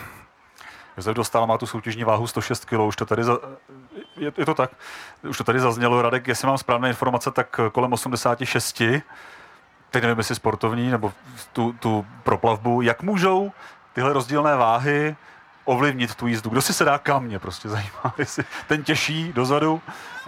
Josef 0.97 1.15
Dostal 1.15 1.47
má 1.47 1.59
tu 1.59 1.67
soutěžní 1.67 2.05
váhu 2.05 2.27
106 2.27 2.65
kg, 2.65 2.79
už 2.79 2.97
to 2.97 3.07
tady 3.07 3.25
za, 3.25 3.39
je, 4.17 4.33
je 4.39 4.47
to 4.47 4.55
tak. 4.55 4.71
Už 5.29 5.39
to 5.39 5.45
tady 5.45 5.61
zaznělo, 5.61 6.03
Radek, 6.03 6.29
jestli 6.29 6.47
mám 6.47 6.59
správné 6.59 6.89
informace, 6.89 7.31
tak 7.31 7.61
kolem 7.73 7.93
86 7.93 8.83
teď 9.91 10.03
nevím, 10.03 10.19
jestli 10.19 10.35
sportovní 10.35 10.91
nebo 10.91 11.13
tu, 11.53 11.73
tu 11.73 12.07
proplavbu, 12.23 12.83
jak 12.83 13.03
můžou 13.03 13.53
tyhle 13.93 14.13
rozdílné 14.13 14.57
váhy 14.57 15.17
ovlivnit 15.65 16.15
tu 16.15 16.27
jízdu. 16.27 16.51
Kdo 16.51 16.63
si 16.63 16.75
se 16.75 16.85
dá 16.85 16.99
kam, 16.99 17.25
mě 17.25 17.39
prostě 17.39 17.69
zajímá, 17.69 18.15
jestli 18.19 18.45
ten 18.69 18.85
těžší 18.85 19.33
dozadu 19.33 19.81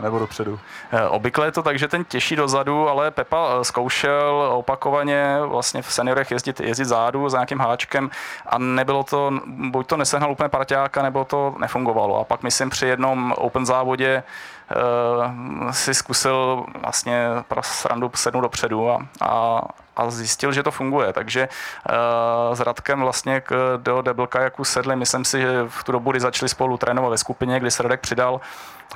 nebo 0.03 0.19
dopředu. 0.19 0.61
Eh, 0.93 1.07
obvykle 1.07 1.47
je 1.47 1.53
to 1.53 1.63
tak, 1.63 1.79
že 1.79 1.89
ten 1.89 2.05
těžší 2.05 2.37
dozadu, 2.37 2.89
ale 2.89 3.11
Pepa 3.11 3.49
eh, 3.49 3.65
zkoušel 3.65 4.53
opakovaně 4.55 5.39
vlastně 5.47 5.83
v 5.83 5.93
seniorech 5.93 6.31
jezdit, 6.31 6.61
jezdit 6.61 6.85
zádu 6.85 7.29
za 7.29 7.39
nějakým 7.39 7.59
háčkem 7.59 8.11
a 8.47 8.59
nebylo 8.59 9.05
to, 9.05 9.33
buď 9.47 9.87
to 9.87 9.97
nesehnal 9.97 10.33
úplně 10.33 10.49
parťáka, 10.49 11.03
nebo 11.03 11.25
to 11.25 11.55
nefungovalo. 11.59 12.21
A 12.21 12.25
pak 12.25 12.43
myslím 12.43 12.71
při 12.71 12.87
jednom 12.87 13.35
open 13.37 13.67
závodě 13.67 14.23
uh, 15.63 15.71
si 15.71 15.95
zkusil 15.95 16.67
vlastně 16.83 17.29
pro 17.49 17.63
srandu 17.63 18.11
sednout 18.15 18.41
dopředu 18.41 18.91
a, 18.91 19.07
a, 19.21 19.61
a 19.97 20.11
zjistil, 20.11 20.53
že 20.53 20.63
to 20.63 20.71
funguje. 20.71 21.13
Takže 21.13 21.49
uh, 21.49 22.55
s 22.55 22.61
Radkem 22.61 23.01
vlastně 23.01 23.41
k, 23.41 23.79
do 23.83 24.03
Double 24.03 24.27
Kajaku 24.27 24.65
sedli, 24.65 24.97
myslím 24.97 25.25
si, 25.25 25.41
že 25.41 25.65
v 25.69 25.85
tu 25.85 25.93
dobu, 25.93 26.11
kdy 26.11 26.21
začali 26.21 26.49
spolu 26.49 26.77
trénovat 26.77 27.11
ve 27.11 27.19
skupině, 27.19 27.61
kdy 27.61 27.71
se 27.71 27.83
Radek 27.83 28.01
přidal, 28.01 28.41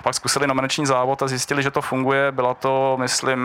pak 0.02 0.14
zkusili 0.14 0.46
nominační 0.46 0.86
závod 0.86 1.22
a 1.22 1.28
zjistili, 1.28 1.62
že 1.62 1.70
to 1.70 1.82
funguje. 1.82 2.32
Byla 2.32 2.54
to, 2.54 2.96
myslím, 3.00 3.40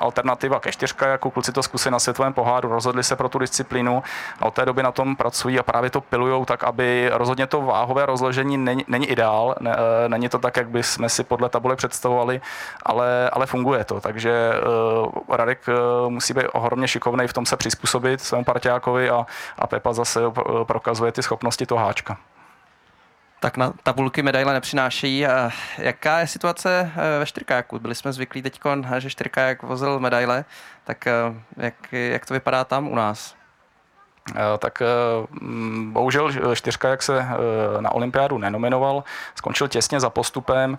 alternativa 0.00 0.60
ke 0.60 0.72
čtyřka, 0.72 1.06
jako 1.06 1.30
kluci 1.30 1.52
to 1.52 1.62
zkusili 1.62 1.92
na 1.92 1.98
světovém 1.98 2.32
poháru, 2.32 2.68
rozhodli 2.68 3.04
se 3.04 3.16
pro 3.16 3.28
tu 3.28 3.38
disciplínu 3.38 4.02
a 4.40 4.46
od 4.46 4.54
té 4.54 4.64
doby 4.64 4.82
na 4.82 4.92
tom 4.92 5.16
pracují 5.16 5.58
a 5.58 5.62
právě 5.62 5.90
to 5.90 6.00
pilujou 6.00 6.44
tak, 6.44 6.64
aby 6.64 7.10
rozhodně 7.12 7.46
to 7.46 7.62
váhové 7.62 8.06
rozložení 8.06 8.56
není, 8.58 8.84
není 8.88 9.06
ideál, 9.06 9.54
ne, 9.60 9.76
eh, 9.76 10.08
není 10.08 10.28
to 10.28 10.38
tak, 10.38 10.56
jak 10.56 10.68
by 10.68 10.82
jsme 10.82 11.08
si 11.08 11.24
podle 11.24 11.48
tabule 11.48 11.76
představovali, 11.76 12.40
ale, 12.82 13.30
ale 13.30 13.46
funguje 13.46 13.84
to. 13.84 14.00
Takže 14.00 14.52
uh, 14.96 15.36
Radek 15.36 15.60
uh, 15.68 16.10
musí 16.10 16.34
být 16.34 16.46
ohromně 16.52 16.88
šikovný 16.88 17.26
v 17.26 17.32
tom 17.32 17.46
se 17.46 17.56
přizpůsobit 17.56 18.20
svému 18.20 18.44
parťákovi 18.44 19.10
a, 19.10 19.26
a 19.58 19.66
Pepa 19.66 19.92
zase 19.92 20.20
prokazuje 20.66 21.12
ty 21.12 21.22
schopnosti 21.22 21.66
toho 21.66 21.80
háčka 21.80 22.16
tak 23.40 23.56
na 23.56 23.72
tabulky 23.82 24.22
medaile 24.22 24.52
nepřinášejí. 24.52 25.26
Jaká 25.78 26.18
je 26.18 26.26
situace 26.26 26.92
eh, 26.96 27.18
ve 27.18 27.26
štyrkajaku? 27.26 27.78
Byli 27.78 27.94
jsme 27.94 28.12
zvyklí 28.12 28.42
teď, 28.42 28.60
že 28.98 29.10
štyrkajak 29.10 29.62
vozil 29.62 30.00
medaile, 30.00 30.44
tak 30.84 31.06
eh, 31.06 31.12
jak, 31.56 31.92
jak 31.92 32.26
to 32.26 32.34
vypadá 32.34 32.64
tam 32.64 32.88
u 32.88 32.94
nás? 32.94 33.34
Eh, 34.34 34.58
tak 34.58 34.82
bohužel 35.84 36.54
čtyřka, 36.54 36.88
jak 36.88 37.02
se 37.02 37.26
na 37.80 37.92
olympiádu 37.92 38.38
nenominoval, 38.38 39.04
skončil 39.34 39.68
těsně 39.68 40.00
za 40.00 40.10
postupem, 40.10 40.78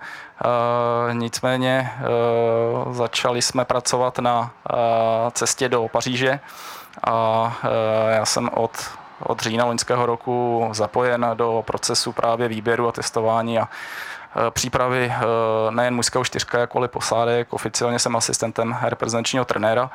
nicméně 1.11 1.91
začali 2.91 3.41
jsme 3.41 3.65
pracovat 3.65 4.19
na 4.19 4.53
cestě 5.31 5.69
do 5.69 5.87
Paříže 5.87 6.39
a 7.07 7.57
já 8.09 8.25
jsem 8.25 8.49
od 8.53 9.00
od 9.23 9.41
října 9.41 9.65
loňského 9.65 10.05
roku 10.05 10.69
zapojen 10.71 11.27
do 11.33 11.63
procesu 11.67 12.11
právě 12.11 12.47
výběru 12.47 12.87
a 12.87 12.91
testování 12.91 13.59
a 13.59 13.69
přípravy 14.49 15.05
e, 15.05 15.21
nejen 15.71 15.95
mužského 15.95 16.23
čtyřka, 16.23 16.59
jako 16.59 16.77
ale 16.77 16.87
posádek. 16.87 17.53
Oficiálně 17.53 17.99
jsem 17.99 18.15
asistentem 18.15 18.77
reprezentačního 18.81 19.45
trenéra 19.45 19.89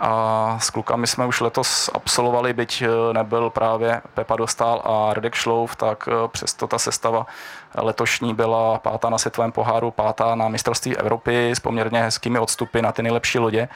a 0.00 0.56
s 0.60 0.70
klukami 0.70 1.06
jsme 1.06 1.26
už 1.26 1.40
letos 1.40 1.90
absolvovali, 1.94 2.52
byť 2.52 2.82
e, 2.82 2.88
nebyl 3.12 3.50
právě 3.50 4.02
Pepa 4.14 4.36
Dostal 4.36 4.82
a 4.84 5.14
Redek 5.14 5.34
Šlouf, 5.34 5.76
tak 5.76 6.08
přesto 6.32 6.66
ta 6.66 6.78
sestava 6.78 7.26
letošní 7.74 8.34
byla 8.34 8.78
pátá 8.78 9.10
na 9.10 9.18
světovém 9.18 9.52
poháru, 9.52 9.90
pátá 9.90 10.34
na 10.34 10.48
mistrovství 10.48 10.96
Evropy 10.96 11.50
s 11.50 11.60
poměrně 11.60 12.02
hezkými 12.02 12.38
odstupy 12.38 12.82
na 12.82 12.92
ty 12.92 13.02
nejlepší 13.02 13.38
lodě. 13.38 13.68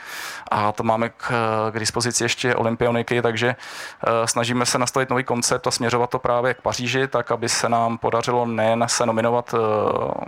A 0.51 0.73
to 0.73 0.83
máme 0.83 1.09
k, 1.09 1.33
k 1.71 1.79
dispozici 1.79 2.25
ještě 2.25 2.55
olympioniky, 2.55 3.23
takže 3.23 3.57
snažíme 4.25 4.67
se 4.67 4.79
nastavit 4.79 5.11
nový 5.11 5.25
koncept 5.25 5.67
a 5.67 5.71
směřovat 5.71 6.11
to 6.11 6.19
právě 6.19 6.55
k 6.55 6.61
Paříži, 6.63 7.09
tak 7.09 7.31
aby 7.31 7.49
se 7.49 7.69
nám 7.69 7.99
podařilo 7.99 8.47
nejen 8.47 8.85
se 8.87 9.07
nominovat 9.07 9.55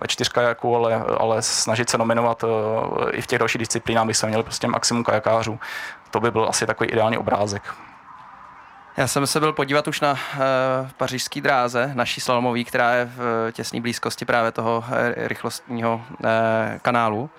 ve 0.01 0.09
čtyřkajaku, 0.09 0.77
ale, 0.77 1.05
ale 1.19 1.43
snažit 1.43 1.91
se 1.91 1.99
nominovat 1.99 2.43
uh, 2.43 2.51
i 3.13 3.21
v 3.21 3.27
těch 3.27 3.39
dalších 3.39 3.59
disciplínách, 3.59 4.03
aby 4.03 4.15
jsme 4.15 4.29
měli 4.29 4.43
prostě 4.43 4.67
maximum 4.67 5.05
kajakářů. 5.05 5.59
To 6.11 6.21
by 6.21 6.31
byl 6.31 6.47
asi 6.49 6.67
takový 6.67 6.91
ideální 6.91 7.19
obrázek. 7.19 7.63
Já 8.97 9.07
jsem 9.07 9.27
se 9.27 9.41
byl 9.41 9.53
podívat 9.53 9.89
už 9.89 10.01
na 10.01 10.13
uh, 10.13 10.19
pařížský 10.97 11.41
dráze, 11.41 11.91
naší 11.95 12.21
slalomový, 12.21 12.65
která 12.65 12.95
je 12.95 13.05
v 13.05 13.53
těsné 13.53 13.81
blízkosti 13.81 14.25
právě 14.25 14.53
toho 14.53 14.85
eh, 14.93 15.29
rychlostního 15.29 15.95
uh, 15.95 16.27
kanálu. 16.83 17.21
Uh, 17.21 17.31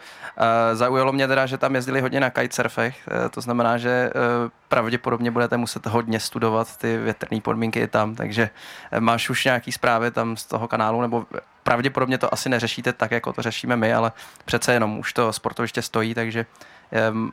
zaujalo 0.74 1.14
mě 1.14 1.28
teda, 1.28 1.46
že 1.46 1.58
tam 1.58 1.76
jezdili 1.76 2.02
hodně 2.02 2.20
na 2.20 2.30
kitesurfech, 2.30 3.08
uh, 3.12 3.30
to 3.30 3.42
znamená, 3.42 3.78
že 3.78 4.10
uh, 4.16 4.52
pravděpodobně 4.68 5.32
budete 5.32 5.58
muset 5.58 5.86
hodně 5.86 6.20
studovat 6.20 6.78
ty 6.78 6.98
větrné 6.98 7.42
podmínky 7.42 7.88
tam, 7.88 8.16
takže 8.16 8.50
uh, 8.94 9.00
máš 9.00 9.30
už 9.30 9.46
nějaký 9.46 9.72
zprávy 9.72 10.12
tam 10.12 10.38
z 10.38 10.46
toho 10.46 10.68
kanálu, 10.68 11.02
nebo 11.02 11.26
pravděpodobně 11.64 12.18
to 12.18 12.34
asi 12.34 12.50
neřešíte 12.50 12.94
tak, 12.94 13.12
jako 13.12 13.34
to 13.34 13.42
řešíme 13.42 13.76
my, 13.76 13.94
ale 13.94 14.12
přece 14.46 14.74
jenom 14.74 15.00
už 15.00 15.14
to 15.14 15.34
sportoviště 15.34 15.82
stojí, 15.82 16.14
takže 16.14 16.40
Ehm, 16.40 16.66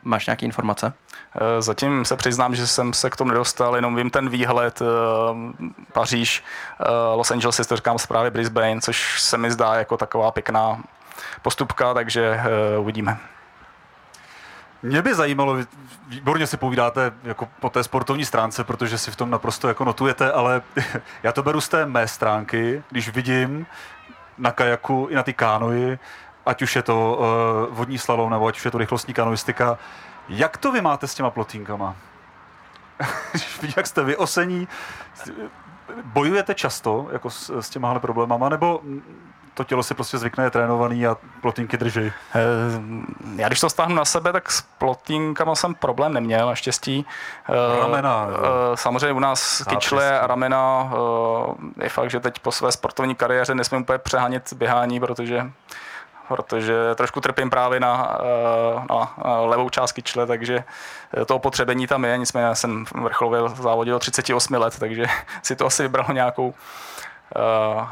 máš 0.03 0.25
nějaké 0.25 0.45
informace? 0.45 0.93
Eh, 1.35 1.61
zatím 1.61 2.05
se 2.05 2.15
přiznám, 2.15 2.55
že 2.55 2.67
jsem 2.67 2.93
se 2.93 3.09
k 3.09 3.15
tomu 3.15 3.31
nedostal, 3.31 3.75
jenom 3.75 3.95
vím 3.95 4.09
ten 4.09 4.29
výhled 4.29 4.81
eh, 4.81 4.85
Paříž, 5.93 6.43
eh, 6.79 6.85
Los 7.15 7.31
Angeles, 7.31 7.55
si 7.55 7.67
to 7.67 7.75
říkám 7.75 7.99
zprávě 7.99 8.31
Brisbane, 8.31 8.81
což 8.81 9.21
se 9.21 9.37
mi 9.37 9.51
zdá 9.51 9.75
jako 9.75 9.97
taková 9.97 10.31
pěkná 10.31 10.83
postupka, 11.41 11.93
takže 11.93 12.41
uvidíme. 12.79 13.17
Mě 14.83 15.01
by 15.01 15.15
zajímalo, 15.15 15.57
výborně 16.07 16.47
si 16.47 16.57
povídáte 16.57 17.11
jako 17.23 17.49
po 17.59 17.69
té 17.69 17.83
sportovní 17.83 18.25
stránce, 18.25 18.63
protože 18.63 18.97
si 18.97 19.11
v 19.11 19.15
tom 19.15 19.29
naprosto 19.29 19.67
jako 19.67 19.83
notujete, 19.83 20.31
ale 20.31 20.61
já 21.23 21.31
to 21.31 21.43
beru 21.43 21.61
z 21.61 21.69
té 21.69 21.85
mé 21.85 22.07
stránky, 22.07 22.83
když 22.89 23.09
vidím 23.09 23.65
na 24.37 24.51
kajaku 24.51 25.07
i 25.09 25.15
na 25.15 25.23
ty 25.23 25.33
kánoji 25.33 25.99
ať 26.45 26.61
už 26.61 26.75
je 26.75 26.83
to 26.83 27.17
uh, 27.19 27.75
vodní 27.75 27.97
slalom, 27.97 28.29
nebo 28.29 28.47
ať 28.47 28.57
už 28.57 28.65
je 28.65 28.71
to 28.71 28.77
rychlostní 28.77 29.13
kanoistika. 29.13 29.77
Jak 30.29 30.57
to 30.57 30.71
vy 30.71 30.81
máte 30.81 31.07
s 31.07 31.15
těma 31.15 31.29
plotínkama? 31.29 31.95
jak 33.77 33.87
jste 33.87 34.03
vy 34.03 34.17
osení, 34.17 34.67
bojujete 36.03 36.53
často 36.53 37.07
jako 37.11 37.29
s, 37.29 37.59
s 37.59 37.69
těmahle 37.69 37.99
problémama, 37.99 38.49
nebo 38.49 38.81
to 39.53 39.63
tělo 39.63 39.83
si 39.83 39.93
prostě 39.93 40.17
zvykne, 40.17 40.43
je 40.43 40.49
trénovaný 40.49 41.07
a 41.07 41.17
plotínky 41.41 41.77
drží? 41.77 42.01
Eh, 42.01 42.41
já 43.35 43.47
když 43.47 43.59
to 43.59 43.69
stáhnu 43.69 43.95
na 43.95 44.05
sebe, 44.05 44.33
tak 44.33 44.51
s 44.51 44.61
plotínkama 44.61 45.55
jsem 45.55 45.75
problém 45.75 46.13
neměl, 46.13 46.47
naštěstí. 46.47 47.05
Eh, 47.49 47.79
ramena. 47.79 48.27
Samozřejmě 48.75 49.11
u 49.11 49.19
nás 49.19 49.63
kyčle 49.69 50.19
a 50.19 50.27
ramena 50.27 50.91
je 51.81 51.89
fakt, 51.89 52.09
že 52.09 52.19
teď 52.19 52.39
po 52.39 52.51
své 52.51 52.71
sportovní 52.71 53.15
kariéře 53.15 53.55
nesmím 53.55 53.81
úplně 53.81 53.97
přehánět 53.97 54.53
běhání, 54.53 54.99
protože 54.99 55.51
protože 56.35 56.95
trošku 56.95 57.21
trpím 57.21 57.49
právě 57.49 57.79
na, 57.79 58.17
eh, 58.19 58.85
na 58.89 59.13
levou 59.41 59.69
část 59.69 59.91
kyčle, 59.91 60.25
takže 60.25 60.63
to 61.25 61.35
opotřebení 61.35 61.87
tam 61.87 62.05
je, 62.05 62.17
nicméně 62.17 62.55
jsem 62.55 62.85
vrcholově 63.01 63.49
závodil 63.49 63.99
38 63.99 64.57
let, 64.57 64.79
takže 64.79 65.05
si 65.43 65.55
to 65.55 65.65
asi 65.65 65.83
vybralo 65.83 66.13
nějakou 66.13 66.47
uh, 66.47 66.53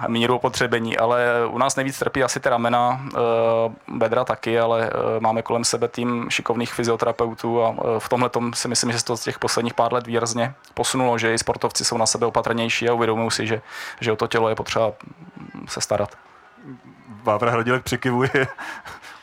míru 0.07 0.35
opotřebení, 0.35 0.97
ale 0.97 1.25
u 1.47 1.57
nás 1.57 1.75
nejvíc 1.75 1.99
trpí 1.99 2.23
asi 2.23 2.39
ty 2.39 2.49
ramena, 2.49 3.01
bedra 3.87 4.23
taky, 4.23 4.59
ale 4.59 4.89
máme 5.19 5.41
kolem 5.41 5.63
sebe 5.63 5.87
tým 5.87 6.29
šikovných 6.29 6.73
fyzioterapeutů 6.73 7.63
a 7.63 7.75
v 7.99 8.09
tomhle 8.09 8.29
tom 8.29 8.53
si 8.53 8.67
myslím, 8.67 8.91
že 8.91 8.99
se 8.99 9.05
to 9.05 9.17
z 9.17 9.23
těch 9.23 9.39
posledních 9.39 9.73
pár 9.73 9.93
let 9.93 10.07
výrazně 10.07 10.53
posunulo, 10.73 11.17
že 11.17 11.33
i 11.33 11.37
sportovci 11.37 11.85
jsou 11.85 11.97
na 11.97 12.05
sebe 12.05 12.25
opatrnější 12.25 12.89
a 12.89 12.93
uvědomují 12.93 13.31
si, 13.31 13.47
že, 13.47 13.61
že 14.01 14.11
o 14.11 14.15
to 14.15 14.27
tělo 14.27 14.49
je 14.49 14.55
potřeba 14.55 14.91
se 15.67 15.81
starat. 15.81 16.09
Vávra 17.23 17.51
Hradilek 17.51 17.83
přikivuje. 17.83 18.29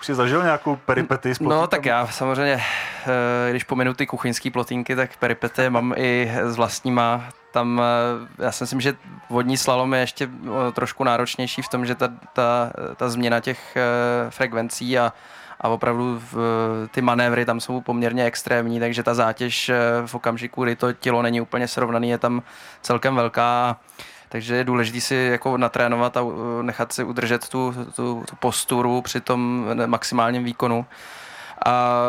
Už 0.01 0.07
jsi 0.07 0.15
zažil 0.15 0.43
nějakou 0.43 0.77
peripety 0.77 1.35
s 1.35 1.41
No 1.41 1.67
tak 1.67 1.87
já 1.87 2.07
samozřejmě, 2.07 2.63
eh, 3.07 3.51
když 3.51 3.65
pominu 3.65 3.95
ty 3.95 4.07
kuchyňské 4.07 4.51
plotínky, 4.51 4.97
tak 4.97 5.17
peripety 5.17 5.71
mám 5.71 5.95
i 5.97 6.33
s 6.43 6.57
vlastníma. 6.57 7.25
Tam 7.53 7.83
eh, 7.83 8.45
já 8.45 8.53
si 8.53 8.65
myslím, 8.65 8.81
že 8.81 8.97
vodní 9.31 9.57
slalom 9.57 9.95
je 9.95 10.01
ještě 10.01 10.29
eh, 10.29 10.73
trošku 10.73 11.05
náročnější 11.05 11.63
v 11.63 11.69
tom, 11.69 11.87
že 11.87 11.95
ta, 11.95 12.09
ta, 12.33 12.71
ta 12.97 13.09
změna 13.09 13.41
těch 13.41 13.77
frekvencí 14.31 14.99
a, 14.99 15.13
a 15.61 15.69
opravdu 15.69 16.23
v, 16.33 16.39
ty 16.91 17.03
manévry 17.03 17.45
tam 17.45 17.61
jsou 17.61 17.81
poměrně 17.81 18.25
extrémní, 18.25 18.81
takže 18.81 19.03
ta 19.03 19.15
zátěž 19.15 19.71
v 20.07 20.15
okamžiku, 20.15 20.65
kdy 20.65 20.77
to 20.77 20.93
tělo 20.93 21.23
není 21.23 21.41
úplně 21.41 21.69
srovnaný, 21.69 22.11
je 22.11 22.19
tam 22.19 22.43
celkem 22.83 23.17
velká. 23.17 23.77
Takže 24.29 24.57
je 24.57 24.65
důležité 24.65 25.01
si 25.01 25.15
jako 25.15 25.57
natrénovat 25.57 26.17
a 26.17 26.21
nechat 26.63 26.93
si 26.93 27.05
udržet 27.05 27.49
tu, 27.49 27.75
tu, 27.97 28.25
tu 28.29 28.37
posturu 28.37 29.03
při 29.03 29.21
tom 29.21 29.67
maximálním 29.87 30.45
výkonu. 30.45 30.87
A 31.67 32.03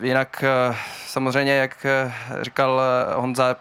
jinak 0.00 0.44
eh, 0.44 0.76
samozřejmě, 1.06 1.52
jak 1.52 1.86
eh, 1.86 2.12
říkal 2.40 2.80
eh, 2.80 3.14
Honza, 3.14 3.56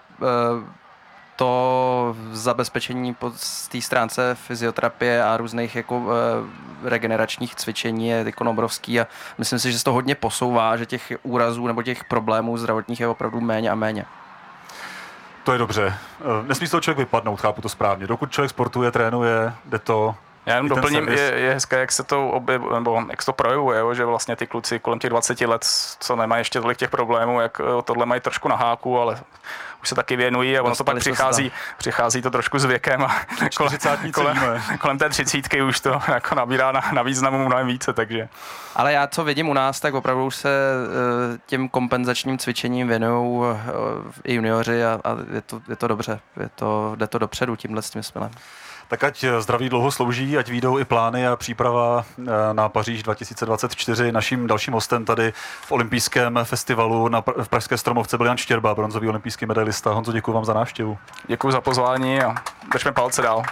to 1.36 2.16
zabezpečení 2.32 3.14
po 3.14 3.34
té 3.72 3.82
stránce 3.82 4.36
fyzioterapie 4.36 5.24
a 5.24 5.38
různých 5.38 5.76
jako 5.76 6.08
regeneračních 6.84 7.56
cvičení 7.56 8.08
je 8.08 8.24
jako 8.26 8.50
obrovský 8.50 9.00
a 9.00 9.08
myslím 9.38 9.60
si, 9.60 9.72
že 9.72 9.78
se 9.78 9.84
to 9.84 9.94
hodně 9.94 10.16
posouvá, 10.16 10.78
že 10.78 10.86
těch 10.86 11.14
úrazů 11.24 11.68
nebo 11.68 11.84
těch 11.84 12.04
problémů 12.04 12.58
zdravotních 12.58 13.00
je 13.00 13.08
opravdu 13.08 13.42
méně 13.42 13.70
a 13.70 13.76
méně. 13.76 14.06
To 15.44 15.52
je 15.52 15.58
dobře. 15.58 15.94
Nesmí 16.48 16.68
z 16.68 16.72
toho 16.72 16.82
člověk 16.82 16.98
vypadnout, 16.98 17.42
chápu 17.42 17.62
to 17.62 17.70
správně. 17.70 18.08
Dokud 18.08 18.32
člověk 18.32 18.50
sportuje, 18.50 18.92
trénuje, 18.92 19.54
jde 19.66 19.80
to, 19.80 20.16
já 20.46 20.56
jenom 20.56 20.70
doplním, 20.70 21.08
je, 21.10 21.20
je 21.20 21.54
hezké, 21.54 21.80
jak 21.80 21.92
se 21.92 22.04
to 22.04 22.30
objev, 22.30 22.62
nebo 22.74 23.04
jak 23.10 23.22
se 23.22 23.26
to 23.26 23.34
projevuje, 23.34 23.80
jo, 23.80 23.94
že 23.94 24.06
vlastně 24.06 24.36
ty 24.36 24.48
kluci 24.48 24.80
kolem 24.80 25.00
těch 25.00 25.10
20 25.10 25.42
let, 25.42 25.64
co 26.00 26.16
nemají 26.16 26.42
ještě 26.42 26.62
tolik 26.62 26.78
těch 26.78 26.90
problémů, 26.90 27.42
jak 27.42 27.62
tohle 27.84 28.06
mají 28.06 28.22
trošku 28.22 28.48
na 28.48 28.56
háku, 28.56 29.00
ale 29.00 29.20
už 29.82 29.90
se 29.90 29.96
taky 29.96 30.16
věnují 30.16 30.58
a 30.58 30.64
ono 30.64 30.76
to 30.76 30.84
pak 30.84 30.98
přichází, 30.98 31.52
přichází 31.78 32.22
to 32.22 32.32
trošku 32.32 32.60
s 32.60 32.66
věkem 32.66 33.04
a 33.04 33.26
kolem, 33.58 33.78
kolem, 34.14 34.62
kolem 34.80 34.98
té 34.98 35.10
třicítky 35.10 35.62
už 35.62 35.80
to 35.80 36.02
jako 36.08 36.36
nabírá 36.36 36.72
na, 36.72 36.82
na 36.94 37.02
významu 37.02 37.46
mnohem 37.46 37.68
více, 37.68 37.94
takže. 37.94 38.30
Ale 38.76 38.94
já 38.94 39.08
co 39.08 39.24
vidím 39.24 39.50
u 39.50 39.54
nás, 39.54 39.80
tak 39.80 39.94
opravdu 39.94 40.26
už 40.26 40.36
se 40.36 40.50
eh, 40.50 41.38
těm 41.46 41.70
kompenzačním 41.70 42.38
cvičením 42.38 42.88
věnují 42.88 43.44
eh, 43.44 43.72
i 44.24 44.34
junioři 44.34 44.86
a, 44.86 45.00
a 45.04 45.10
je, 45.34 45.42
to, 45.42 45.62
je 45.70 45.76
to 45.76 45.88
dobře, 45.88 46.20
je 46.40 46.50
to, 46.56 46.94
jde 46.96 47.08
to 47.08 47.18
dopředu 47.18 47.56
tímhle 47.56 47.82
s 47.82 47.90
tím 47.90 48.04
smylem. 48.04 48.32
Tak 48.92 49.04
ať 49.04 49.26
zdraví 49.40 49.70
dlouho 49.70 49.92
slouží, 49.92 50.38
ať 50.38 50.50
výjdou 50.50 50.80
i 50.80 50.86
plány 50.86 51.28
a 51.28 51.36
příprava 51.36 52.06
eh, 52.20 52.24
na 52.54 52.70
Paříž 52.70 53.04
2024. 53.04 54.12
Naším 54.12 54.48
dalším 54.48 54.74
hostem 54.74 55.06
tady 55.06 55.34
v 55.62 55.72
olympijském 55.72 56.40
festivalu 56.44 57.08
na, 57.08 57.24
v 57.44 57.50
Pražské 57.50 57.78
stromovce 57.78 58.18
byl 58.18 58.26
Jan 58.26 58.38
Štěrba, 58.38 58.76
bronzový 58.76 59.08
olympijský 59.08 59.46
medailista. 59.46 59.92
Honzo, 59.92 60.12
děkuji 60.12 60.32
vám 60.32 60.46
za 60.46 60.54
návštěvu. 60.54 60.98
Děkuji 61.28 61.52
za 61.52 61.62
pozvání 61.62 62.22
a 62.22 62.36
držme 62.74 62.92
palce 62.92 63.22
dál. 63.22 63.44